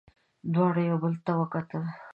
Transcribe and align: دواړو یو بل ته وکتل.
دواړو 0.53 0.81
یو 0.89 0.97
بل 1.03 1.13
ته 1.25 1.31
وکتل. 1.39 1.83